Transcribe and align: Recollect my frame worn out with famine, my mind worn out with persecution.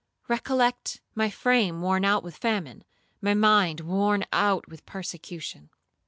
Recollect 0.27 0.99
my 1.13 1.29
frame 1.29 1.81
worn 1.83 2.05
out 2.05 2.23
with 2.23 2.35
famine, 2.35 2.83
my 3.21 3.35
mind 3.35 3.81
worn 3.81 4.25
out 4.33 4.67
with 4.67 4.83
persecution. 4.87 5.69